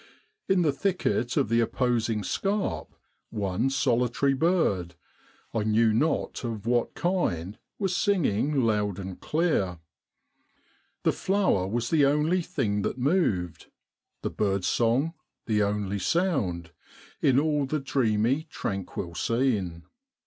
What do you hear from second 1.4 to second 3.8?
the opposing scarp one